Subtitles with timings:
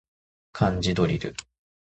[0.51, 1.35] 漢字ドリル